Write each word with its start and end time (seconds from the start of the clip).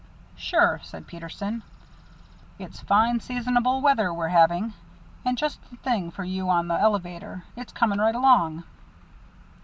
"Sure," 0.35 0.81
said 0.83 1.05
Peterson. 1.05 1.61
"It's 2.57 2.79
fine 2.79 3.19
seasonable 3.19 3.81
weather 3.81 4.11
we're 4.11 4.29
having, 4.29 4.73
and 5.23 5.37
just 5.37 5.59
the 5.69 5.75
thing 5.75 6.09
for 6.09 6.23
you 6.23 6.49
on 6.49 6.67
the 6.67 6.73
elevator. 6.79 7.43
It's 7.55 7.71
coming 7.71 7.99
right 7.99 8.15
along." 8.15 8.63